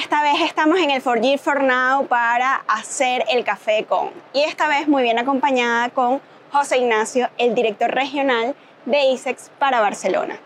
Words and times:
esta 0.00 0.22
vez 0.22 0.40
estamos 0.40 0.78
en 0.78 0.90
el 0.90 1.04
4G 1.04 1.38
for 1.38 1.62
Now 1.62 2.06
para 2.06 2.54
hacer 2.66 3.22
el 3.28 3.44
café 3.44 3.84
con. 3.86 4.10
Y 4.32 4.40
esta 4.40 4.66
vez 4.66 4.88
muy 4.88 5.02
bien 5.02 5.18
acompañada 5.18 5.90
con 5.90 6.22
José 6.50 6.78
Ignacio, 6.78 7.28
el 7.36 7.54
director 7.54 7.90
regional 7.90 8.54
de 8.86 8.98
ISEX 9.12 9.50
para 9.58 9.82
Barcelona. 9.82 10.38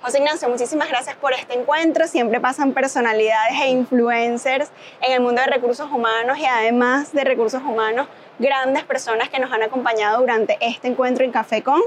José 0.00 0.16
Ignacio, 0.16 0.48
muchísimas 0.48 0.88
gracias 0.88 1.14
por 1.16 1.34
este 1.34 1.52
encuentro. 1.52 2.06
Siempre 2.06 2.40
pasan 2.40 2.72
personalidades 2.72 3.60
e 3.60 3.68
influencers 3.68 4.70
en 5.02 5.12
el 5.12 5.20
mundo 5.20 5.42
de 5.42 5.46
recursos 5.48 5.90
humanos 5.92 6.38
y 6.38 6.46
además 6.46 7.12
de 7.12 7.24
recursos 7.24 7.62
humanos, 7.62 8.08
grandes 8.38 8.82
personas 8.84 9.28
que 9.28 9.38
nos 9.38 9.52
han 9.52 9.62
acompañado 9.62 10.20
durante 10.20 10.56
este 10.62 10.88
encuentro 10.88 11.22
en 11.22 11.32
Café 11.32 11.62
Con. 11.62 11.82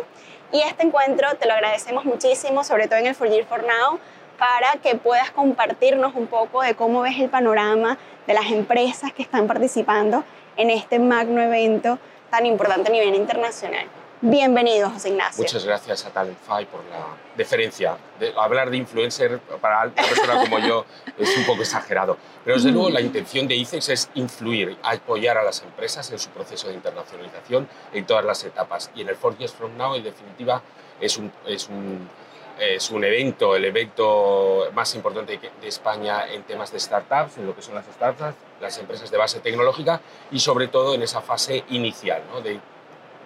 Y 0.52 0.62
este 0.62 0.86
encuentro 0.86 1.36
te 1.38 1.48
lo 1.48 1.54
agradecemos 1.54 2.06
muchísimo, 2.06 2.64
sobre 2.64 2.88
todo 2.88 3.00
en 3.00 3.08
el 3.08 3.18
4G 3.18 3.48
for 3.48 3.64
Now, 3.64 4.00
para 4.38 4.74
que 4.82 4.96
puedas 4.96 5.32
compartirnos 5.32 6.16
un 6.16 6.28
poco 6.28 6.62
de 6.62 6.76
cómo 6.76 7.02
ves 7.02 7.20
el 7.20 7.30
panorama 7.30 7.98
de 8.28 8.34
las 8.34 8.52
empresas 8.52 9.14
que 9.14 9.24
están 9.24 9.48
participando 9.48 10.24
en 10.58 10.70
este 10.70 11.00
magno 11.00 11.42
evento 11.42 12.00
tan 12.30 12.46
importante 12.46 12.90
a 12.90 12.92
nivel 12.92 13.16
internacional. 13.16 13.88
Bienvenido, 14.22 14.90
José 14.90 15.10
Ignacio. 15.10 15.44
Muchas 15.44 15.66
gracias 15.66 16.06
a 16.06 16.10
Talentfy 16.10 16.66
por 16.66 16.84
la 16.86 17.06
deferencia. 17.36 17.98
De, 18.20 18.34
hablar 18.38 18.70
de 18.70 18.78
influencer 18.78 19.40
para 19.62 19.84
una 19.84 19.94
persona 19.94 20.40
como 20.40 20.60
yo 20.60 20.86
es 21.20 21.38
un 21.38 21.46
poco 21.46 21.62
exagerado. 21.62 22.18
Pero 22.44 22.56
desde 22.56 22.72
luego 22.72 22.90
la 22.90 23.02
intención 23.02 23.48
de 23.48 23.56
ICEX 23.56 23.90
es 23.90 24.10
influir, 24.16 24.78
apoyar 24.82 25.38
a 25.38 25.44
las 25.44 25.62
empresas 25.62 26.10
en 26.12 26.20
su 26.20 26.30
proceso 26.30 26.70
de 26.70 26.76
internacionalización 26.76 27.68
en 27.94 28.06
todas 28.06 28.24
las 28.24 28.44
etapas. 28.46 28.90
Y 28.96 29.02
en 29.02 29.10
el 29.10 29.16
Four 29.16 29.38
Years 29.38 29.54
From 29.54 29.78
Now, 29.78 29.96
en 29.96 30.04
definitiva, 30.04 30.62
es 31.00 31.18
un, 31.18 31.32
es 31.46 31.68
un 31.68 32.10
es 32.60 32.90
un 32.92 33.04
evento, 33.04 33.56
el 33.56 33.66
evento 33.66 34.70
más 34.74 34.94
importante 34.96 35.40
de 35.62 35.68
España 35.68 36.28
en 36.32 36.44
temas 36.44 36.72
de 36.72 36.80
startups, 36.80 37.38
en 37.38 37.48
lo 37.48 37.56
que 37.56 37.62
son 37.62 37.76
las 37.76 37.86
startups, 37.86 38.36
las 38.62 38.78
empresas 38.78 39.12
de 39.12 39.18
base 39.18 39.40
tecnológica 39.40 40.02
y 40.32 40.40
sobre 40.40 40.68
todo 40.68 40.96
en 40.96 41.04
esa 41.04 41.22
fase 41.22 41.64
inicial 41.70 42.24
¿no? 42.32 42.42
de 42.42 42.60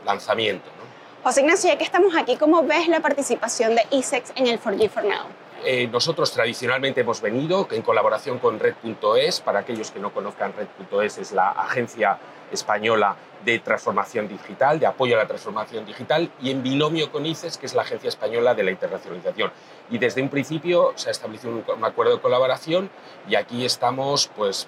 lanzamiento. 0.06 0.66
¿no? 0.66 1.24
José 1.24 1.42
Ignacio, 1.42 1.70
ya 1.70 1.78
que 1.78 1.84
estamos 1.84 2.16
aquí, 2.16 2.38
¿cómo 2.38 2.64
ves 2.64 2.88
la 2.88 3.02
participación 3.02 3.76
de 3.76 3.86
ISEX 3.92 4.32
en 4.36 4.48
el 4.48 4.60
4G 4.60 4.90
for 4.90 5.04
Now? 5.04 5.26
Eh, 5.66 5.88
nosotros 5.88 6.32
tradicionalmente 6.32 7.02
hemos 7.02 7.22
venido 7.22 7.68
en 7.72 7.82
colaboración 7.82 8.40
con 8.40 8.60
Red.es. 8.60 9.42
Para 9.42 9.60
aquellos 9.60 9.92
que 9.92 10.00
no 10.00 10.14
conozcan, 10.14 10.54
Red.es 10.54 11.18
es 11.18 11.32
la 11.32 11.50
agencia 11.50 12.18
española 12.52 13.16
de 13.44 13.60
transformación 13.60 14.28
digital, 14.28 14.80
de 14.80 14.86
apoyo 14.86 15.16
a 15.16 15.20
la 15.20 15.28
transformación 15.28 15.86
digital, 15.86 16.30
y 16.42 16.52
en 16.52 16.62
binomio 16.62 17.12
con 17.12 17.26
ICES, 17.26 17.58
que 17.58 17.66
es 17.68 17.74
la 17.74 17.84
Agencia 17.84 18.10
Española 18.10 18.54
de 18.54 18.64
la 18.64 18.72
Internacionalización. 18.72 19.52
Y 19.90 19.98
desde 19.98 20.22
un 20.22 20.30
principio 20.30 20.94
se 20.96 21.10
ha 21.10 21.12
establecido 21.12 21.54
un, 21.54 21.86
acuerdo 21.86 22.16
de 22.16 22.22
colaboración 22.22 22.90
y 23.28 23.36
aquí 23.36 23.66
estamos 23.66 24.30
pues, 24.36 24.68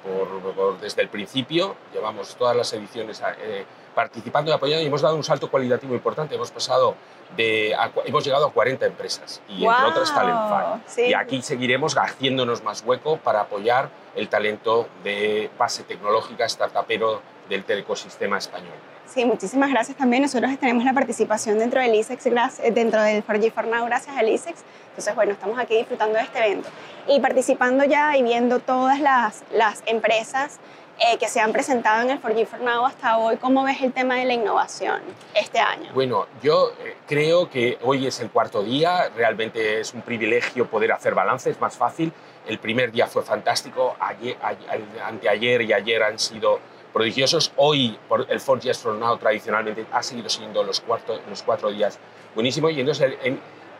desde 0.81 1.01
el 1.01 1.09
principio, 1.09 1.75
llevamos 1.93 2.35
todas 2.35 2.55
las 2.55 2.71
ediciones 2.73 3.21
eh, 3.41 3.65
participando 3.95 4.51
y 4.51 4.53
apoyando 4.53 4.83
y 4.83 4.87
hemos 4.87 5.01
dado 5.01 5.15
un 5.15 5.23
salto 5.23 5.49
cualitativo 5.49 5.93
importante. 5.93 6.35
Hemos 6.35 6.51
pasado 6.51 6.95
de, 7.35 7.75
hemos 8.05 8.23
llegado 8.23 8.47
a 8.47 8.51
40 8.51 8.85
empresas 8.85 9.41
y 9.47 9.65
entre 9.65 9.85
otras 9.85 10.13
Talentfy. 10.13 11.01
Y 11.09 11.13
aquí 11.13 11.41
seguiremos 11.41 11.95
haciéndonos 11.97 12.63
más 12.63 12.83
hueco 12.85 13.17
para 13.17 13.41
apoyar 13.41 13.89
el 14.15 14.27
talento 14.29 14.87
de 15.03 15.49
base 15.57 15.83
tecnológica, 15.83 16.47
startupero 16.47 17.21
del 17.49 17.63
ecosistema 17.67 18.37
español. 18.37 18.73
Sí, 19.13 19.25
muchísimas 19.25 19.69
gracias 19.69 19.97
también. 19.97 20.21
Nosotros 20.21 20.57
tenemos 20.57 20.85
la 20.85 20.93
participación 20.93 21.59
dentro 21.59 21.81
del 21.81 21.93
ISEX, 21.95 22.25
eh, 22.27 22.71
dentro 22.71 23.01
del 23.01 23.25
4G 23.25 23.51
Farnao, 23.51 23.85
gracias 23.85 24.15
al 24.15 24.29
ISEX. 24.29 24.63
Entonces, 24.87 25.13
bueno, 25.15 25.33
estamos 25.33 25.59
aquí 25.59 25.75
disfrutando 25.75 26.17
de 26.17 26.23
este 26.23 26.39
evento 26.39 26.69
y 27.09 27.19
participando 27.19 27.83
ya 27.83 28.15
y 28.15 28.23
viendo 28.23 28.59
todas 28.59 29.01
las, 29.01 29.43
las 29.51 29.83
empresas 29.85 30.59
eh, 31.03 31.17
que 31.17 31.27
se 31.27 31.39
han 31.39 31.51
presentado 31.51 32.03
en 32.03 32.11
el 32.11 32.21
4G 32.21 32.45
Farnao 32.45 32.85
hasta 32.85 33.17
hoy. 33.17 33.37
¿Cómo 33.37 33.63
ves 33.63 33.81
el 33.81 33.91
tema 33.91 34.17
de 34.17 34.25
la 34.25 34.33
innovación 34.33 35.01
este 35.33 35.57
año? 35.57 35.89
Bueno, 35.95 36.27
yo 36.43 36.73
eh, 36.79 36.95
creo 37.07 37.49
que 37.49 37.79
hoy 37.81 38.05
es 38.05 38.19
el 38.19 38.29
cuarto 38.29 38.61
día. 38.61 39.09
Realmente 39.15 39.79
es 39.79 39.95
un 39.95 40.03
privilegio 40.03 40.69
poder 40.69 40.91
hacer 40.91 41.15
balance, 41.15 41.49
es 41.49 41.59
más 41.59 41.75
fácil. 41.75 42.13
El 42.45 42.59
primer 42.59 42.91
día 42.91 43.07
fue 43.07 43.23
fantástico. 43.23 43.95
Ayer, 43.99 44.37
anteayer 45.03 45.63
y 45.63 45.73
ayer 45.73 46.03
han 46.03 46.19
sido 46.19 46.59
prodigiosos. 46.93 47.51
Hoy, 47.55 47.97
el 48.29 48.39
4G 48.39 48.75
From 48.75 48.99
Now 48.99 49.17
tradicionalmente 49.17 49.87
ha 49.91 50.03
seguido 50.03 50.29
siendo 50.29 50.63
los, 50.63 50.83
los 51.27 51.41
cuatro 51.41 51.71
días 51.71 51.97
buenísimo. 52.35 52.69
Y 52.69 52.79
entonces, 52.79 53.15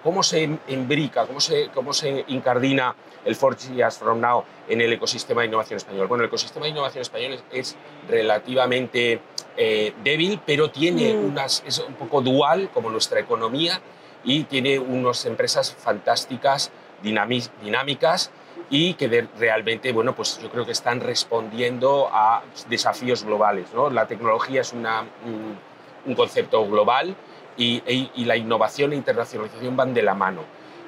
¿cómo 0.03 0.23
se 0.23 0.57
embrica, 0.67 1.25
cómo 1.25 1.39
se, 1.39 1.69
cómo 1.73 1.93
se 1.93 2.25
incardina 2.27 2.95
el 3.23 3.37
4G 3.37 3.91
From 3.91 4.19
Now 4.19 4.43
en 4.67 4.81
el 4.81 4.93
ecosistema 4.93 5.41
de 5.41 5.47
innovación 5.47 5.77
español? 5.77 6.07
Bueno, 6.07 6.23
el 6.23 6.27
ecosistema 6.27 6.65
de 6.65 6.71
innovación 6.71 7.01
español 7.01 7.39
es, 7.51 7.75
relativamente 8.07 9.21
eh, 9.57 9.93
débil, 10.03 10.39
pero 10.45 10.71
tiene 10.71 11.13
mm. 11.13 11.25
unas, 11.25 11.63
es 11.65 11.79
un 11.79 11.95
poco 11.95 12.21
dual 12.21 12.69
como 12.73 12.89
nuestra 12.89 13.19
economía 13.19 13.79
y 14.23 14.43
tiene 14.43 14.79
unas 14.79 15.25
empresas 15.25 15.73
fantásticas, 15.73 16.71
dinámicas 17.01 18.31
y 18.69 18.93
que 18.93 19.27
realmente, 19.37 19.91
bueno, 19.91 20.15
pues 20.15 20.39
yo 20.41 20.49
creo 20.49 20.65
que 20.65 20.71
están 20.71 21.01
respondiendo 21.01 22.09
a 22.11 22.41
desafíos 22.69 23.23
globales. 23.23 23.67
¿no? 23.73 23.89
La 23.89 24.07
tecnología 24.07 24.61
es 24.61 24.71
una, 24.71 25.05
un, 25.25 26.15
concepto 26.15 26.65
global 26.67 27.15
y, 27.57 27.83
e, 27.85 28.09
y, 28.15 28.25
la 28.25 28.35
innovación 28.35 28.93
e 28.93 28.95
internacionalización 28.95 29.75
van 29.75 29.93
de 29.93 30.01
la 30.01 30.13
mano. 30.13 30.43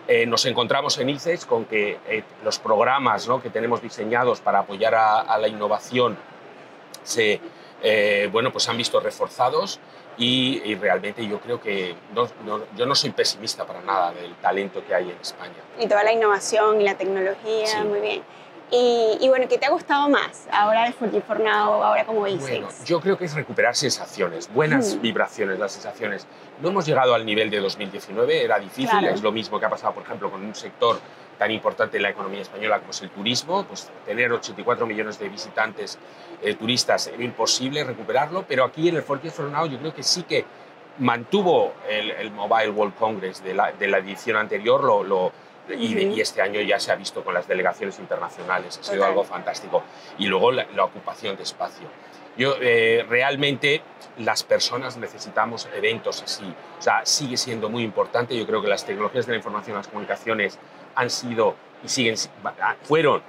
Eh, 0.08 0.26
nos 0.26 0.46
encontramos 0.46 0.98
en 0.98 1.10
ICES 1.10 1.46
con 1.46 1.66
que 1.66 2.00
eh, 2.08 2.24
los 2.44 2.60
programas 2.60 3.28
¿no? 3.28 3.42
que 3.42 3.50
tenemos 3.50 3.82
diseñados 3.82 4.42
para 4.42 4.60
apoyar 4.60 4.96
a, 4.96 5.22
a 5.22 5.38
la 5.38 5.48
innovación 5.48 6.18
se, 7.04 7.40
eh, 7.82 8.30
bueno, 8.32 8.52
pues 8.52 8.68
han 8.70 8.78
visto 8.78 9.00
reforzados 9.00 9.80
y, 10.18 10.76
realmente 10.76 11.28
yo 11.28 11.40
creo 11.40 11.60
que 11.60 11.96
yo 12.78 12.86
no 12.86 12.96
soy 12.96 13.10
pesimista 13.12 13.66
para 13.66 13.82
nada 13.82 14.12
del 14.12 14.36
talento 14.36 14.86
que 14.86 14.94
hay 14.94 15.10
en 15.10 15.18
España. 15.20 15.56
Y 15.80 15.88
toda 15.88 16.04
la 16.04 16.14
innovación 16.14 16.80
y 16.80 16.84
la 16.84 16.96
tecnología, 16.96 17.84
muy 17.84 18.00
bien. 18.00 18.24
Y, 18.72 19.28
bueno, 19.30 19.48
¿qué 19.48 19.60
te 19.60 19.68
ha 19.68 19.70
gustado 19.70 20.10
más 20.10 20.48
ahora 20.52 20.86
de 20.86 20.94
Fortifornado, 20.94 21.84
ahora 21.84 22.06
como 22.06 22.26
dices? 22.26 22.42
Bueno, 22.42 22.70
yo 22.86 23.00
creo 23.00 23.18
que 23.18 23.26
es 23.26 23.36
recuperar 23.36 23.76
sensaciones, 23.76 24.52
buenas 24.52 25.00
vibraciones, 25.00 25.60
las 25.60 25.74
sensaciones. 25.74 26.26
No 26.60 26.70
hemos 26.70 26.86
llegado 26.86 27.14
al 27.14 27.24
nivel 27.24 27.52
de 27.52 27.60
2019, 27.60 28.44
era 28.44 28.58
difícil, 28.58 29.06
es 29.06 29.22
lo 29.22 29.32
mismo 29.32 29.60
que 29.60 29.68
ha 29.68 29.70
pasado, 29.70 29.94
por 29.94 30.04
ejemplo, 30.04 30.32
con 30.32 30.44
un 30.44 30.56
sector 30.56 31.00
tan 31.38 31.52
importante 31.52 31.98
en 31.98 32.04
la 32.04 32.10
economía 32.10 32.42
española 32.42 32.80
como 32.80 32.92
es 32.92 33.02
el 33.02 33.10
turismo, 33.10 33.64
pues 33.66 33.92
tener 34.06 34.32
84 34.32 34.86
millones 34.86 35.20
de 35.20 35.30
visitantes 35.30 36.00
eh, 36.42 36.56
turistas 36.56 37.08
era 37.08 37.24
imposible 37.24 37.84
recuperarlo, 37.84 38.46
pero 38.48 38.64
aquí 38.64 38.90
en 38.90 38.96
el 38.96 39.04
Fortier 39.04 39.34
Now 39.52 39.68
yo 39.68 39.78
creo 39.80 39.94
que 39.94 40.04
sí 40.04 40.24
que 40.24 40.46
mantuvo 41.00 41.74
el, 41.90 42.32
Mobile 42.32 42.70
World 42.70 42.96
Congress 42.96 43.44
de 43.44 43.54
la, 43.54 43.72
de 43.72 43.88
la 43.88 43.98
edición 43.98 44.38
anterior, 44.38 44.84
lo, 44.84 45.04
lo 45.04 45.32
y, 45.70 46.20
este 46.20 46.42
año 46.42 46.62
ya 46.62 46.80
se 46.80 46.92
ha 46.92 46.96
visto 46.96 47.24
con 47.24 47.34
las 47.34 47.48
delegaciones 47.48 48.00
internacionales, 48.00 48.80
ha 48.80 48.84
sido 48.84 49.06
algo 49.06 49.24
fantástico. 49.24 49.84
Y 50.18 50.28
luego 50.28 50.52
la, 50.52 50.66
ocupación 50.84 51.38
de 51.38 51.44
espacio. 51.44 51.88
Yo, 52.38 52.56
eh, 52.60 53.06
realmente 53.08 53.82
las 54.18 54.44
personas 54.44 54.98
necesitamos 54.98 55.70
eventos 55.76 56.22
así. 56.24 56.54
O 56.80 56.82
sea, 56.82 57.06
sigue 57.06 57.38
siendo 57.38 57.70
muy 57.70 57.84
importante. 57.84 58.38
Yo 58.38 58.46
creo 58.46 58.62
que 58.62 58.68
las 58.68 58.86
tecnologías 58.86 59.26
de 59.26 59.34
la 59.34 59.38
información 59.38 59.76
y 59.76 59.78
las 59.78 59.88
comunicaciones 59.88 60.60
han 60.96 61.10
sido 61.10 61.56
y 61.84 61.88
siguen, 61.88 62.16
fueron 62.84 63.22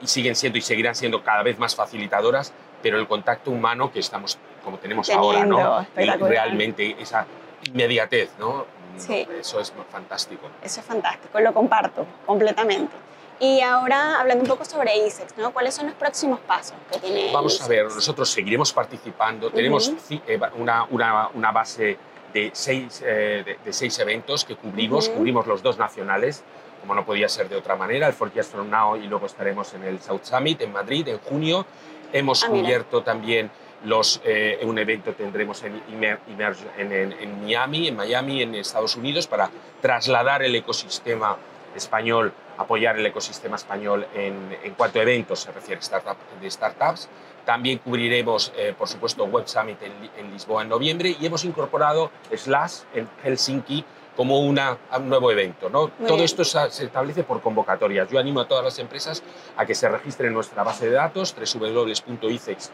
y 0.00 0.06
siguen 0.06 0.36
siendo 0.36 0.58
y 0.58 0.62
seguirán 0.62 0.94
siendo 0.94 1.22
cada 1.22 1.42
vez 1.42 1.58
más 1.58 1.74
facilitadoras, 1.74 2.52
pero 2.82 2.98
el 2.98 3.06
contacto 3.06 3.50
humano 3.50 3.92
que 3.92 4.00
estamos, 4.00 4.38
como 4.64 4.78
tenemos 4.78 5.10
ahora, 5.10 5.44
¿no? 5.44 5.86
realmente 5.94 6.96
esa 7.00 7.26
inmediatez, 7.64 8.30
¿no? 8.38 8.66
Sí. 8.98 9.26
Eso 9.38 9.60
es 9.60 9.72
fantástico. 9.90 10.48
Eso 10.62 10.80
es 10.80 10.86
fantástico, 10.86 11.40
lo 11.40 11.52
comparto 11.54 12.06
completamente. 12.26 12.94
Y 13.40 13.60
ahora, 13.60 14.18
hablando 14.18 14.42
un 14.42 14.48
poco 14.48 14.64
sobre 14.64 14.96
ISEX, 15.06 15.36
¿no? 15.36 15.52
¿cuáles 15.52 15.74
son 15.74 15.86
los 15.86 15.94
próximos 15.94 16.40
pasos 16.40 16.76
que 16.90 16.98
tiene 16.98 17.32
Vamos 17.32 17.60
a 17.60 17.68
ver, 17.68 17.84
nosotros 17.84 18.28
seguiremos 18.28 18.72
participando. 18.72 19.50
Tenemos 19.50 19.92
eh, 20.10 20.40
una, 20.56 20.84
una, 20.90 21.28
una, 21.28 21.52
base 21.52 21.96
de 22.34 22.50
seis, 22.52 23.00
eh, 23.06 23.58
de, 23.64 23.72
seis 23.72 23.96
eventos 24.00 24.44
que 24.44 24.56
cubrimos. 24.56 25.08
Cubrimos 25.08 25.46
los 25.46 25.62
dos 25.62 25.78
nacionales, 25.78 26.42
como 26.80 26.96
no 26.96 27.04
podía 27.04 27.28
ser 27.28 27.48
de 27.48 27.54
otra 27.54 27.76
manera, 27.76 28.08
el 28.08 28.12
For 28.12 28.32
Years 28.32 28.48
From 28.48 28.70
Now 28.70 28.96
y 28.96 29.06
luego 29.06 29.26
estaremos 29.26 29.72
en 29.74 29.84
el 29.84 30.00
South 30.00 30.22
Summit 30.24 30.60
en 30.62 30.72
Madrid 30.72 31.06
en 31.06 31.18
junio. 31.18 31.64
Hemos 32.12 32.42
ah, 32.42 32.48
cubierto 32.48 33.02
también 33.04 33.52
los, 33.84 34.20
eh, 34.24 34.58
un 34.62 34.78
evento 34.78 35.12
tendremos 35.12 35.62
en, 35.62 35.82
en, 35.88 37.12
en, 37.12 37.42
Miami, 37.42 37.88
en 37.88 37.96
Miami, 37.96 38.42
en 38.42 38.54
Estados 38.54 38.96
Unidos, 38.96 39.26
para 39.26 39.50
trasladar 39.80 40.42
el 40.42 40.54
ecosistema 40.54 41.36
español, 41.74 42.32
apoyar 42.56 42.98
el 42.98 43.06
ecosistema 43.06 43.56
español 43.56 44.06
en, 44.14 44.74
cuanto 44.76 44.98
a 44.98 45.02
eventos 45.02 45.40
se 45.40 45.52
refiere 45.52 45.80
startup, 45.80 46.16
de 46.40 46.50
startups. 46.50 47.08
También 47.44 47.78
cubriremos, 47.78 48.52
eh, 48.56 48.74
por 48.76 48.88
supuesto, 48.88 49.24
Web 49.24 49.46
Summit 49.48 49.78
en, 49.82 50.32
Lisboa 50.32 50.62
en 50.62 50.68
noviembre 50.68 51.16
y 51.18 51.24
hemos 51.24 51.44
incorporado 51.44 52.10
Slash 52.34 52.80
en 52.94 53.08
Helsinki 53.22 53.84
como 54.18 54.40
una, 54.40 54.76
un 54.96 55.08
nuevo 55.08 55.30
evento. 55.30 55.70
¿no? 55.70 55.92
Todo 56.06 56.24
esto 56.24 56.44
se 56.44 56.66
establece 56.66 57.22
por 57.22 57.40
convocatorias. 57.40 58.10
Yo 58.10 58.18
animo 58.18 58.40
a 58.40 58.48
todas 58.48 58.64
las 58.64 58.80
empresas 58.80 59.22
a 59.56 59.64
que 59.64 59.76
se 59.76 59.88
registren 59.88 60.26
en 60.30 60.34
nuestra 60.34 60.64
base 60.64 60.86
de 60.90 60.96
datos, 60.96 61.32
www.icex.es, 61.36 62.72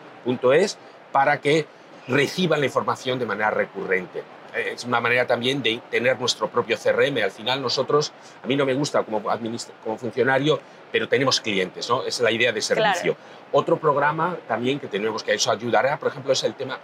para 1.15 1.41
que 1.41 1.65
reciban 2.09 2.59
la 2.59 2.67
información 2.67 3.21
de 3.21 3.25
manera 3.25 3.53
recurrente 3.53 4.25
es 4.55 4.85
una 4.85 5.01
manera 5.01 5.27
también 5.27 5.63
de 5.63 5.81
tener 5.91 6.19
nuestro 6.19 6.49
propio 6.49 6.77
CRM. 6.77 7.23
Al 7.23 7.31
final 7.31 7.61
nosotros, 7.61 8.13
a 8.43 8.47
mí 8.47 8.57
no 8.57 8.65
me 8.65 8.75
gusta 8.75 9.03
como, 9.03 9.23
como 9.23 9.99
funcionario, 9.99 10.61
pero 10.93 11.09
tenemos 11.09 11.41
clientes, 11.41 11.89
¿no? 11.89 12.05
Es 12.05 12.21
la 12.21 12.31
idea 12.31 12.53
de 12.53 12.63
servicio. 12.63 13.17
Otro 13.53 13.79
programa 13.79 14.37
también 14.47 14.79
que 14.79 14.87
tenemos 14.87 15.23
que 15.23 15.35
eso 15.35 15.51
ayudará, 15.51 15.99
por 15.99 16.09
ejemplo, 16.09 16.33
es 16.33 16.45
el 16.45 16.55
tema, 16.55 16.81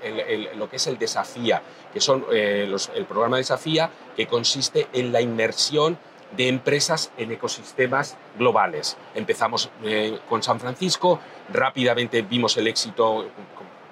lo 0.57 0.69
que 0.69 0.77
es 0.77 0.87
el 0.87 0.99
Desafía, 0.99 1.63
que 1.93 2.01
son 2.01 2.25
eh, 2.33 2.73
el 2.95 3.05
programa 3.07 3.37
Desafía, 3.37 3.91
que 4.17 4.27
consiste 4.27 4.89
en 4.93 5.13
la 5.13 5.21
inmersión 5.21 5.99
de 6.37 6.49
empresas 6.49 7.11
en 7.19 7.33
ecosistemas 7.33 8.17
globales. 8.39 8.97
Empezamos 9.15 9.71
eh, 9.83 10.19
con 10.29 10.43
San 10.43 10.61
Francisco, 10.61 11.19
rápidamente 11.53 12.23
vimos 12.23 12.57
el 12.57 12.69
éxito, 12.69 13.27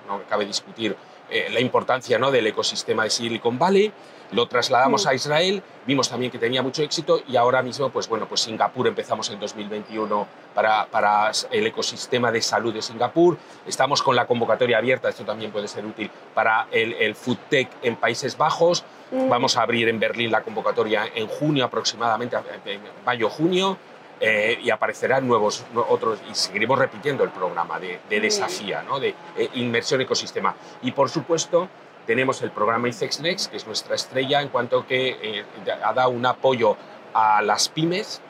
no 0.08 0.22
cabe 0.28 0.44
discutir 0.46 0.96
eh, 1.30 1.48
la 1.52 1.60
importancia 1.60 2.18
¿no? 2.18 2.30
del 2.30 2.46
ecosistema 2.46 3.04
de 3.04 3.10
Silicon 3.10 3.58
Valley, 3.58 3.92
lo 4.30 4.46
trasladamos 4.46 5.06
a 5.06 5.14
Israel, 5.14 5.62
vimos 5.86 6.08
también 6.08 6.30
que 6.30 6.38
tenía 6.38 6.62
mucho 6.62 6.82
éxito 6.82 7.22
y 7.28 7.36
ahora 7.36 7.62
mismo, 7.62 7.90
pues 7.90 8.08
bueno, 8.08 8.26
pues 8.26 8.42
Singapur 8.42 8.86
empezamos 8.86 9.30
en 9.30 9.38
2021 9.38 10.26
para, 10.54 10.86
para 10.86 11.30
el 11.50 11.66
ecosistema 11.66 12.32
de 12.32 12.42
salud 12.42 12.74
de 12.74 12.82
Singapur, 12.82 13.38
estamos 13.66 14.02
con 14.02 14.16
la 14.16 14.26
convocatoria 14.26 14.78
abierta, 14.78 15.08
esto 15.08 15.24
también 15.24 15.50
puede 15.50 15.68
ser 15.68 15.84
útil 15.86 16.10
para 16.34 16.66
el, 16.70 16.94
el 16.94 17.14
Food 17.14 17.38
Tech 17.48 17.70
en 17.82 17.96
Países 17.96 18.36
Bajos, 18.36 18.84
vamos 19.10 19.56
a 19.56 19.62
abrir 19.62 19.88
en 19.88 19.98
Berlín 19.98 20.30
la 20.30 20.42
convocatoria 20.42 21.08
en 21.14 21.26
junio 21.26 21.64
aproximadamente, 21.64 22.36
en 22.66 22.80
mayo-junio, 23.06 23.78
eh, 24.20 24.58
y 24.60 24.70
aparecerán 24.70 25.28
nuevos 25.28 25.64
otros 25.88 26.18
y 26.28 26.34
seguiremos 26.34 26.76
repitiendo 26.76 27.22
el 27.22 27.30
programa 27.30 27.78
de, 27.78 28.00
de 28.10 28.20
desafía, 28.20 28.82
¿no? 28.82 28.98
de 28.98 29.14
eh, 29.36 29.48
inmersión 29.54 30.00
ecosistema. 30.00 30.56
Y 30.82 30.90
por 30.90 31.08
supuesto 31.08 31.68
tenemos 32.04 32.42
el 32.42 32.50
programa 32.50 32.88
ICEX 32.88 33.20
Next, 33.20 33.50
que 33.50 33.56
es 33.56 33.66
nuestra 33.66 33.94
estrella 33.94 34.42
en 34.42 34.48
cuanto 34.48 34.84
que 34.86 35.18
eh, 35.22 35.44
ha 35.84 35.92
dado 35.92 36.10
un 36.10 36.26
apoyo 36.26 36.76
a 37.14 37.42
las 37.42 37.68
pymes 37.68 38.20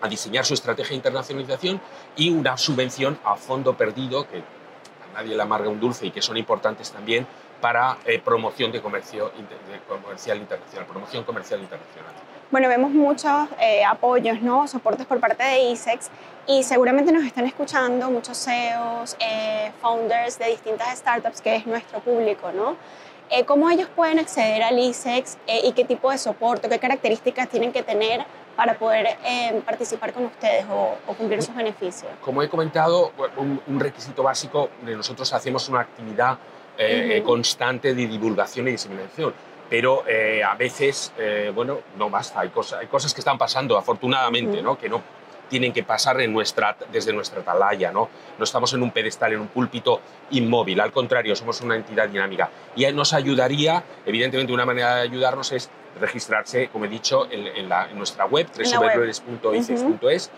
a 0.00 0.08
diseñar 0.08 0.44
su 0.44 0.54
estrategia 0.54 0.90
de 0.90 0.96
internacionalización 0.96 1.80
y 2.14 2.30
una 2.30 2.56
subvención 2.56 3.18
a 3.24 3.34
fondo 3.34 3.76
perdido, 3.76 4.28
que 4.28 4.38
a 4.38 5.12
nadie 5.14 5.34
le 5.34 5.42
amarga 5.42 5.68
un 5.68 5.80
dulce 5.80 6.06
y 6.06 6.12
que 6.12 6.22
son 6.22 6.36
importantes 6.36 6.92
también 6.92 7.26
para 7.60 7.98
promoción 8.24 8.72
de 8.72 8.80
comercio 8.80 9.32
de 9.36 9.80
comercial 9.86 10.38
internacional, 10.38 10.86
promoción 10.86 11.24
comercial 11.24 11.60
internacional 11.60 12.14
bueno, 12.50 12.68
vemos 12.68 12.90
muchos 12.90 13.48
eh, 13.60 13.84
apoyos, 13.84 14.42
¿no? 14.42 14.66
soportes 14.66 15.06
por 15.06 15.20
parte 15.20 15.44
de 15.44 15.70
ISEX 15.70 16.10
y 16.48 16.64
seguramente 16.64 17.12
nos 17.12 17.24
están 17.24 17.46
escuchando 17.46 18.10
muchos 18.10 18.44
CEOs, 18.44 19.16
eh, 19.20 19.70
founders 19.80 20.38
de 20.38 20.46
distintas 20.46 20.98
startups, 20.98 21.40
que 21.40 21.56
es 21.56 21.66
nuestro 21.66 22.00
público, 22.00 22.50
¿no? 22.52 22.76
Eh, 23.30 23.44
¿Cómo 23.44 23.70
ellos 23.70 23.88
pueden 23.94 24.18
acceder 24.18 24.64
al 24.64 24.76
ISEX 24.76 25.38
y 25.46 25.70
qué 25.72 25.84
tipo 25.84 26.10
de 26.10 26.18
soporte, 26.18 26.68
qué 26.68 26.80
características 26.80 27.48
tienen 27.48 27.70
que 27.70 27.84
tener 27.84 28.24
para 28.56 28.74
poder 28.74 29.16
participar 29.64 30.12
con 30.12 30.24
ustedes 30.24 30.64
o, 30.68 30.96
cumplir 31.14 31.40
sus 31.40 31.54
beneficios? 31.54 32.10
Como 32.24 32.42
he 32.42 32.48
comentado, 32.48 33.12
un, 33.36 33.78
requisito 33.78 34.24
básico, 34.24 34.70
de 34.84 34.96
nosotros 34.96 35.32
hacemos 35.32 35.68
una 35.68 35.82
actividad 35.82 36.38
constante 37.24 37.94
de 37.94 38.08
divulgación 38.08 38.66
y 38.66 38.72
diseminación 38.72 39.32
pero 39.70 40.04
eh, 40.08 40.42
a 40.42 40.56
veces, 40.56 41.12
eh, 41.16 41.52
bueno, 41.54 41.78
no 41.96 42.10
basta. 42.10 42.40
Hay, 42.40 42.48
cosas, 42.48 42.80
hay 42.80 42.88
cosas 42.88 43.14
que 43.14 43.20
están 43.20 43.38
pasando, 43.38 43.78
afortunadamente, 43.78 44.60
¿no? 44.60 44.76
que 44.76 44.88
no 44.88 45.00
tienen 45.48 45.72
que 45.72 45.84
pasar 45.84 46.20
en 46.20 46.32
nuestra, 46.32 46.76
desde 46.92 47.12
nuestra 47.12 47.40
atalaya. 47.40 47.92
¿no? 47.92 48.08
no 48.36 48.44
estamos 48.44 48.74
en 48.74 48.82
un 48.82 48.90
pedestal, 48.90 49.32
en 49.32 49.40
un 49.40 49.48
púlpito 49.48 50.00
inmóvil, 50.32 50.80
al 50.80 50.90
contrario, 50.90 51.36
somos 51.36 51.60
una 51.60 51.76
entidad 51.76 52.08
dinámica. 52.08 52.50
Y 52.74 52.84
nos 52.92 53.12
ayudaría, 53.12 53.84
evidentemente, 54.04 54.52
una 54.52 54.66
manera 54.66 54.96
de 54.96 55.02
ayudarnos 55.02 55.52
es 55.52 55.70
registrarse, 56.00 56.68
como 56.68 56.86
he 56.86 56.88
dicho, 56.88 57.28
en, 57.30 57.68
nuestra 57.96 58.24
web, 58.24 58.48
www.icex.es. 58.52 60.30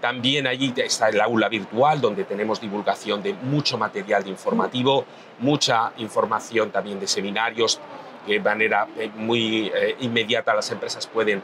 También 0.00 0.46
allí 0.46 0.72
está 0.76 1.08
el 1.08 1.20
aula 1.20 1.48
virtual, 1.48 2.00
donde 2.00 2.22
tenemos 2.22 2.60
divulgación 2.60 3.20
de 3.24 3.34
mucho 3.34 3.76
material 3.76 4.22
de 4.22 4.30
informativo, 4.30 5.04
mucha 5.40 5.92
información 5.96 6.70
también 6.70 7.00
de 7.00 7.08
seminarios, 7.08 7.80
de 8.28 8.40
manera 8.40 8.86
eh, 8.96 9.10
muy 9.14 9.70
eh, 9.74 9.96
inmediata 10.00 10.54
las 10.54 10.70
empresas 10.70 11.06
pueden 11.06 11.42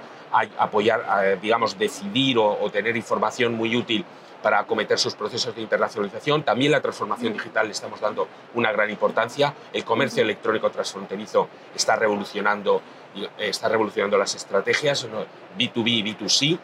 apoyar, 0.58 1.04
eh, 1.24 1.38
digamos, 1.40 1.78
decidir 1.78 2.38
o, 2.38 2.68
tener 2.70 2.96
información 2.96 3.54
muy 3.54 3.76
útil 3.76 4.04
para 4.42 4.58
acometer 4.58 4.98
sus 4.98 5.14
procesos 5.14 5.54
de 5.54 5.62
internacionalización. 5.62 6.42
También 6.42 6.72
la 6.72 6.80
transformación 6.80 7.32
digital 7.32 7.66
le 7.66 7.72
estamos 7.72 8.00
dando 8.00 8.28
una 8.54 8.72
gran 8.72 8.90
importancia. 8.90 9.54
El 9.72 9.84
comercio 9.84 10.22
electrónico 10.22 10.70
transfronterizo 10.70 11.48
está 11.74 11.96
revolucionando, 11.96 12.82
está 13.38 13.68
revolucionando 13.68 14.18
las 14.18 14.34
estrategias, 14.34 15.08
B2B 15.56 15.86
y 15.86 16.02
B2C 16.02 16.58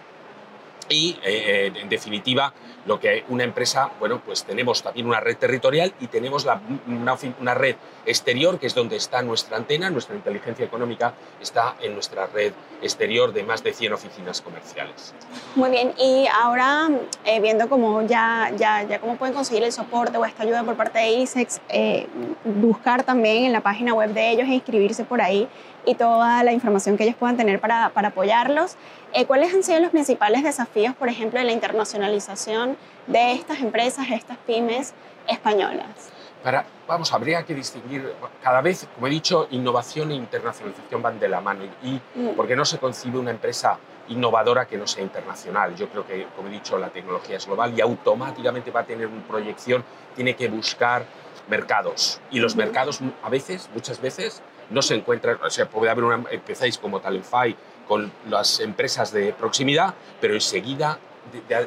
y, 0.90 1.16
eh, 1.25 1.72
en 1.75 1.88
definitiva, 1.88 2.52
lo 2.84 2.98
que 2.98 3.25
una 3.28 3.44
empresa, 3.44 3.90
bueno, 3.98 4.20
pues 4.25 4.44
tenemos 4.44 4.82
también 4.82 5.06
una 5.06 5.20
red 5.20 5.37
territorial 5.37 5.92
y 6.00 6.08
tenemos 6.08 6.44
una, 6.87 7.16
una, 7.40 7.54
red 7.54 7.76
exterior, 8.06 8.58
que 8.58 8.66
es 8.66 8.75
donde 8.75 8.96
está 8.96 9.22
nuestra 9.22 9.56
antena, 9.56 9.90
nuestra 9.90 10.16
inteligencia 10.16 10.64
económica 10.64 11.14
está 11.40 11.76
en 11.81 11.94
nuestra 11.94 12.26
red 12.26 12.52
exterior 12.82 13.32
de 13.32 13.42
más 13.44 13.62
de 13.62 13.72
100 13.72 13.92
oficinas 13.92 14.40
comerciales. 14.40 15.14
Muy 15.54 15.70
bien, 15.70 15.92
y 15.98 16.26
ahora 16.42 16.90
eh, 17.25 17.40
viendo 17.40 17.69
cómo 17.69 18.02
ya, 18.02 18.50
ya, 18.56 18.82
ya 18.82 18.98
cómo 18.98 19.16
pueden 19.16 19.34
conseguir 19.34 19.62
el 19.62 19.72
soporte 19.72 20.19
o 20.19 20.25
esta 20.25 20.42
ayuda 20.42 20.64
por 20.64 20.75
parte 20.75 20.98
de 20.98 21.10
ISEX, 21.10 21.60
eh, 21.69 22.06
buscar 22.44 23.04
también 23.04 23.44
en 23.44 23.52
la 23.52 23.60
página 23.60 23.94
web 23.94 24.12
de 24.12 24.31
ellos 24.31 24.48
e 24.48 24.54
inscribirse 24.54 25.04
por 25.04 25.20
ahí 25.20 25.48
y 25.87 25.94
toda 25.94 26.42
la 26.42 26.52
información 26.52 26.96
que 26.96 27.04
ellos 27.04 27.16
puedan 27.16 27.37
tener 27.37 27.60
para, 27.60 27.90
para 27.90 28.08
apoyarlos. 28.08 28.76
Eh, 29.12 29.27
¿Cuáles 29.27 29.53
han 29.53 29.62
sido 29.62 29.81
los 29.81 29.91
principales 29.91 30.45
desafíos, 30.45 30.95
por 30.95 31.09
ejemplo, 31.09 31.41
de 31.41 31.47
la 31.47 31.53
internacionalización 31.53 32.77
de 33.09 33.33
estas 33.33 33.61
empresas, 33.61 34.07
estas 34.11 34.37
pymes 34.39 34.95
españolas? 35.27 36.11
Para, 36.45 36.65
vamos, 36.87 37.12
habría 37.12 37.43
que 37.43 37.55
distinguir, 37.55 38.12
cada 38.43 38.61
vez, 38.61 38.87
como 38.95 39.09
he 39.09 39.11
dicho, 39.11 39.49
innovación 39.51 40.12
e 40.12 40.14
internacionalización 40.14 41.02
van 41.02 41.19
de 41.19 41.29
la 41.29 41.40
mano 41.40 41.64
y, 41.83 42.00
mm. 42.14 42.29
porque 42.37 42.55
no 42.55 42.64
se 42.64 42.79
concibe 42.79 43.19
una 43.19 43.33
empresa 43.33 43.79
innovadora 44.09 44.67
que 44.67 44.79
no 44.79 44.87
sea 44.87 45.02
internacional. 45.02 45.75
Yo 45.75 45.88
creo 45.88 46.07
que, 46.07 46.26
como 46.37 46.49
he 46.49 46.52
dicho, 46.52 46.79
la 46.79 46.88
tecnología 46.88 47.37
es 47.37 47.47
global 47.47 47.75
y 47.76 47.81
automáticamente 47.81 48.71
va 48.71 48.81
a 48.81 48.85
tener 48.85 49.09
una 49.09 49.23
proyección, 49.26 49.85
tiene 50.14 50.35
que 50.35 50.49
buscar 50.49 51.05
mercados. 51.50 52.21
Y 52.30 52.38
los 52.38 52.57
mercados 52.57 53.00
a 53.23 53.28
veces, 53.28 53.69
muchas 53.75 54.00
veces, 54.00 54.42
no 54.71 54.83
se 54.83 54.95
encuentran, 54.95 55.38
o 55.42 55.50
sea, 55.50 55.69
puede 55.69 55.90
haber 55.90 56.04
una, 56.04 56.25
empezáis 56.30 56.78
como 56.78 57.00
Talentfy 57.00 57.57
con 57.87 58.12
las 58.28 58.61
empresas 58.61 59.12
de 59.12 59.33
proximidad, 59.33 59.95
pero 60.21 60.35
enseguida 60.35 60.99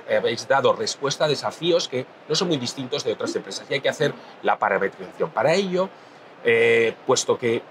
habéis 0.09 0.47
dado 0.47 0.73
respuesta 0.73 1.25
a 1.25 1.27
desafíos 1.27 1.87
que 1.87 2.05
no 2.27 2.35
son 2.35 2.47
muy 2.47 2.57
distintos 2.57 3.03
de 3.03 3.13
otras 3.13 3.35
empresas 3.35 3.65
y 3.69 3.75
hay 3.75 3.81
que 3.81 3.89
hacer 3.89 4.13
la 4.41 4.57
parametrización. 4.57 5.29
Para 5.29 5.53
ello, 5.53 5.89
eh, 6.43 6.95
puesto 7.05 7.37
que 7.37 7.61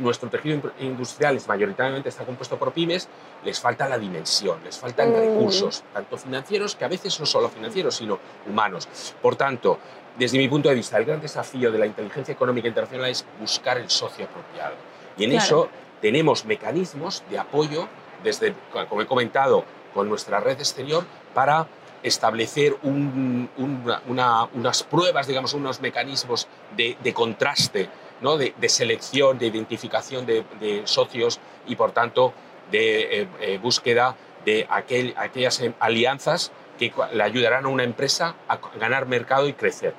nuestro 0.00 0.28
tejido 0.28 0.72
industrial 0.80 1.36
es 1.36 1.48
mayoritariamente 1.48 2.08
está 2.08 2.24
compuesto 2.24 2.58
por 2.58 2.72
pymes, 2.72 3.08
les 3.44 3.60
falta 3.60 3.88
la 3.88 3.98
dimensión, 3.98 4.58
les 4.64 4.78
faltan 4.78 5.10
mm. 5.10 5.14
recursos, 5.14 5.84
tanto 5.92 6.16
financieros, 6.16 6.76
que 6.76 6.84
a 6.84 6.88
veces 6.88 7.18
no 7.20 7.26
solo 7.26 7.48
financieros, 7.48 7.96
sino 7.96 8.18
humanos. 8.46 8.88
Por 9.20 9.36
tanto, 9.36 9.78
desde 10.16 10.38
mi 10.38 10.48
punto 10.48 10.68
de 10.68 10.74
vista, 10.74 10.98
el 10.98 11.04
gran 11.04 11.20
desafío 11.20 11.72
de 11.72 11.78
la 11.78 11.86
inteligencia 11.86 12.32
económica 12.32 12.68
internacional 12.68 13.10
es 13.10 13.24
buscar 13.40 13.78
el 13.78 13.88
socio 13.88 14.26
apropiado. 14.26 14.74
Y 15.16 15.24
en 15.24 15.32
eso 15.32 15.68
tenemos 16.00 16.44
mecanismos 16.44 17.22
de 17.30 17.38
apoyo, 17.38 17.88
desde, 18.22 18.54
como 18.88 19.02
he 19.02 19.06
comentado, 19.06 19.64
con 19.94 20.08
nuestra 20.08 20.40
red 20.40 20.58
exterior, 20.58 21.04
para 21.34 21.66
establecer 22.02 22.76
unas 22.82 24.82
pruebas, 24.82 25.26
digamos, 25.26 25.54
unos 25.54 25.80
mecanismos 25.80 26.48
de, 26.76 27.14
contraste, 27.14 27.88
¿no? 28.22 28.38
de, 28.38 28.68
selección, 28.68 29.38
de 29.38 29.46
identificación 29.46 30.24
de, 30.24 30.82
socios 30.84 31.40
y, 31.66 31.76
por 31.76 31.92
tanto, 31.92 32.32
de 32.70 33.22
eh, 33.22 33.28
eh, 33.40 33.58
búsqueda 33.58 34.16
de 34.44 34.66
aquellas 34.70 35.62
alianzas 35.78 36.52
que 36.78 36.92
le 37.12 37.22
ayudarán 37.22 37.66
a 37.66 37.68
una 37.68 37.84
empresa 37.84 38.34
a 38.48 38.58
ganar 38.78 39.06
mercado 39.06 39.46
y 39.48 39.52
crecer. 39.52 39.94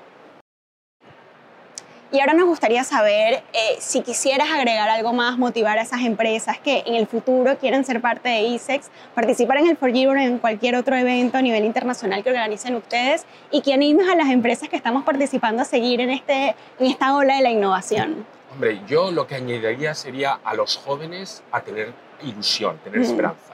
Y 2.14 2.20
ahora 2.20 2.36
nos 2.36 2.46
gustaría 2.46 2.84
saber 2.84 3.42
eh, 3.54 3.76
si 3.80 4.02
quisieras 4.02 4.52
agregar 4.52 4.88
algo 4.88 5.14
más, 5.14 5.40
motivar 5.40 5.80
a 5.80 5.82
esas 5.82 6.02
empresas 6.02 6.60
que 6.60 6.84
en 6.86 6.94
el 6.94 7.08
futuro 7.08 7.58
quieran 7.58 7.84
ser 7.86 8.02
parte 8.02 8.30
de 8.30 8.44
ISEX, 8.44 8.92
participar 9.16 9.58
en 9.58 9.66
el 9.66 9.78
Forgive 9.78 10.24
en 10.24 10.38
cualquier 10.38 10.76
otro 10.76 10.96
evento 10.96 11.40
a 11.40 11.42
nivel 11.42 11.66
internacional 11.66 12.24
que 12.24 12.30
organicen 12.30 12.76
ustedes 12.76 13.26
y 13.50 13.62
que 13.62 13.74
animes 13.74 14.08
a 14.08 14.16
las 14.16 14.30
empresas 14.30 14.70
que 14.70 14.76
estamos 14.76 15.04
participando 15.04 15.64
a 15.64 15.66
seguir 15.66 16.02
en, 16.02 16.12
este, 16.12 16.56
en 16.78 16.86
esta 16.86 17.16
ola 17.16 17.38
de 17.38 17.42
la 17.42 17.50
innovación. 17.50 18.28
Hombre, 18.52 18.82
yo 18.88 19.10
lo 19.10 19.26
que 19.26 19.34
añadiría 19.34 19.96
sería 19.96 20.34
a 20.44 20.54
los 20.54 20.78
jóvenes 20.78 21.42
a 21.52 21.62
tener 21.62 21.94
ilusión, 22.22 22.78
tener 22.84 23.02
esperanza. 23.02 23.53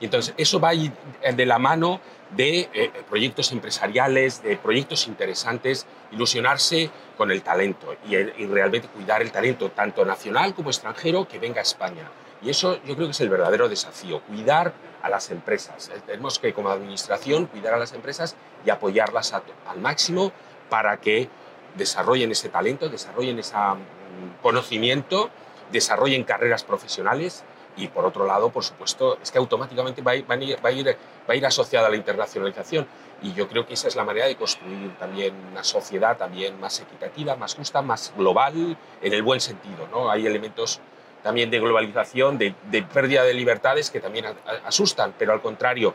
Y 0.00 0.06
entonces 0.06 0.34
eso 0.38 0.58
va 0.58 0.72
de 0.72 1.46
la 1.46 1.58
mano 1.58 2.00
de 2.30 2.70
eh, 2.72 2.90
proyectos 3.08 3.52
empresariales, 3.52 4.42
de 4.42 4.56
proyectos 4.56 5.06
interesantes, 5.06 5.86
ilusionarse 6.12 6.90
con 7.16 7.30
el 7.30 7.42
talento 7.42 7.94
y, 8.08 8.16
y, 8.16 8.46
realmente 8.46 8.88
cuidar 8.88 9.20
el 9.20 9.30
talento, 9.30 9.70
tanto 9.70 10.04
nacional 10.04 10.54
como 10.54 10.70
extranjero, 10.70 11.28
que 11.28 11.38
venga 11.38 11.58
a 11.58 11.62
España. 11.62 12.10
Y 12.42 12.50
eso 12.50 12.80
yo 12.84 12.94
creo 12.94 13.08
que 13.08 13.12
es 13.12 13.20
el 13.20 13.28
verdadero 13.28 13.68
desafío, 13.68 14.20
cuidar 14.22 14.72
a 15.02 15.10
las 15.10 15.30
empresas. 15.30 15.90
Eh, 15.90 16.00
tenemos 16.06 16.38
que, 16.38 16.54
como 16.54 16.70
administración, 16.70 17.46
cuidar 17.46 17.74
a 17.74 17.78
las 17.78 17.92
empresas 17.92 18.36
y 18.64 18.70
apoyarlas 18.70 19.34
al 19.34 19.80
máximo 19.80 20.32
para 20.70 20.98
que 20.98 21.28
desarrollen 21.76 22.30
ese 22.30 22.48
talento, 22.48 22.88
desarrollen 22.88 23.38
ese 23.38 23.56
mm, 23.56 24.42
conocimiento, 24.42 25.30
desarrollen 25.72 26.24
carreras 26.24 26.64
profesionales 26.64 27.44
y 27.76 27.88
por 27.88 28.04
otro 28.04 28.26
lado, 28.26 28.50
por 28.50 28.64
supuesto, 28.64 29.18
es 29.22 29.30
que 29.30 29.38
automáticamente 29.38 30.02
va 30.02 30.12
a, 30.12 30.16
ir, 30.16 30.26
va, 30.28 30.68
a 30.68 30.72
ir, 30.72 30.88
va 30.88 31.32
a 31.32 31.34
ir 31.34 31.46
asociada 31.46 31.86
a 31.86 31.90
la 31.90 31.96
internacionalización 31.96 32.86
y 33.22 33.32
yo 33.32 33.48
creo 33.48 33.66
que 33.66 33.74
esa 33.74 33.88
es 33.88 33.96
la 33.96 34.04
manera 34.04 34.26
de 34.26 34.36
construir 34.36 34.96
también 34.98 35.34
una 35.50 35.62
sociedad 35.62 36.16
también 36.16 36.58
más 36.60 36.80
equitativa, 36.80 37.36
más 37.36 37.54
justa, 37.54 37.82
más 37.82 38.12
global, 38.16 38.76
en 39.02 39.12
el 39.12 39.22
buen 39.22 39.40
sentido. 39.40 39.86
¿no? 39.90 40.10
Hay 40.10 40.26
elementos 40.26 40.80
también 41.22 41.50
de 41.50 41.60
globalización, 41.60 42.38
de, 42.38 42.54
pérdida 42.92 43.24
de 43.24 43.34
libertades 43.34 43.90
que 43.90 44.00
también 44.00 44.26
asustan, 44.64 45.14
pero 45.18 45.32
al 45.32 45.42
contrario, 45.42 45.94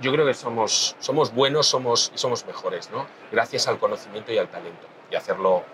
yo 0.00 0.12
creo 0.12 0.24
que 0.24 0.34
somos, 0.34 0.96
somos 1.00 1.34
buenos 1.34 1.66
somos, 1.66 2.12
y 2.14 2.18
somos 2.18 2.46
mejores, 2.46 2.90
¿no? 2.90 3.06
gracias 3.30 3.66
al 3.66 3.78
conocimiento 3.78 4.32
y 4.32 4.38
al 4.38 4.48
talento, 4.48 4.86
y 5.10 5.16
hacerlo 5.16 5.64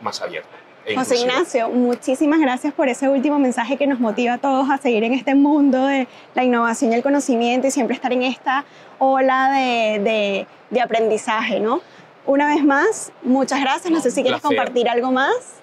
más 0.00 0.20
abierto. 0.20 0.63
José 0.94 1.16
Ignacio, 1.16 1.68
muchísimas 1.70 2.40
gracias 2.40 2.74
por 2.74 2.88
ese 2.88 3.08
último 3.08 3.38
mensaje 3.38 3.76
que 3.76 3.86
nos 3.86 4.00
motiva 4.00 4.34
a 4.34 4.38
todos 4.38 4.68
a 4.70 4.78
seguir 4.78 5.04
en 5.04 5.14
este 5.14 5.34
mundo 5.34 5.86
de 5.86 6.06
la 6.34 6.44
innovación 6.44 6.92
y 6.92 6.96
el 6.96 7.02
conocimiento 7.02 7.66
y 7.66 7.70
siempre 7.70 7.94
estar 7.94 8.12
en 8.12 8.22
esta 8.22 8.64
ola 8.98 9.50
de, 9.50 9.98
de, 10.00 10.46
de 10.70 10.80
aprendizaje, 10.80 11.60
¿no? 11.60 11.80
Una 12.26 12.46
vez 12.46 12.64
más, 12.64 13.12
muchas 13.22 13.60
gracias. 13.60 13.92
No, 13.92 14.00
sé 14.00 14.10
si 14.10 14.22
quieres 14.22 14.40
compartir 14.40 14.88
algo 14.88 15.12
más 15.12 15.62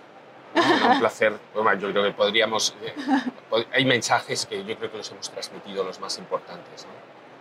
un 0.55 0.99
placer. 0.99 1.33
yo 1.79 1.91
creo 1.91 2.03
que 2.03 2.11
podríamos... 2.11 2.75
Eh, 2.83 3.65
hay 3.71 3.85
mensajes 3.85 4.45
que 4.45 4.63
yo 4.63 4.77
creo 4.77 4.91
que 4.91 4.97
los 4.97 5.11
hemos 5.11 5.29
transmitido 5.29 5.83
los 5.83 5.99
más 5.99 6.17
importantes. 6.17 6.85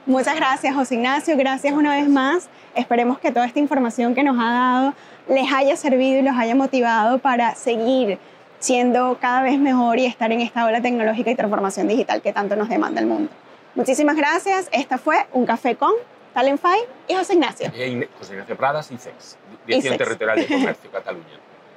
Muchas 0.07 0.35
gracias, 0.35 0.75
José 0.75 0.95
Ignacio. 0.95 1.37
Gracias 1.37 1.73
una 1.75 1.95
vez 1.95 2.09
más. 2.09 2.49
Esperemos 2.75 3.19
que 3.19 3.31
toda 3.31 3.47
esta 3.47 3.59
información 3.59 4.15
que 4.15 4.23
nos 4.23 4.37
ha 4.39 4.51
dado 4.51 4.95
les 5.29 5.53
haya 5.53 5.77
servido 5.77 6.19
y 6.19 6.23
los 6.23 6.37
haya 6.37 6.55
motivado 6.55 7.19
para 7.19 7.55
seguir 7.55 8.19
siendo 8.59 9.19
cada 9.21 9.43
vez 9.43 9.59
mejor 9.59 9.99
y 9.99 10.07
estar 10.07 10.31
en 10.33 10.41
esta 10.41 10.65
ola 10.65 10.81
tecnológica 10.81 11.31
y 11.31 11.35
transformación 11.35 11.89
digital 11.89 12.23
que 12.23 12.33
tanto 12.33 12.57
nos 12.57 12.69
demanda 12.69 13.01
el 13.01 13.07
mundo. 13.07 13.31
Muchísimas 13.75 14.17
gracias. 14.17 14.69
Esta 14.73 14.99
fue 14.99 15.27
Un 15.33 15.47
Café 15.47 15.77
con 15.77 15.93
Talentfy 16.35 16.79
y 17.09 17.15
José 17.15 17.35
Ignacio. 17.35 17.71
José 18.19 18.33
Ignacio 18.33 18.57
Pradas, 18.57 18.91
ICEX, 18.91 19.37
Dirección 19.67 19.97
Territorial 19.97 20.37
de 20.37 20.47
Comercio, 20.49 20.91
Cataluña. 20.91 21.27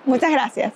Muchas 0.06 0.32
gracias. 0.32 0.74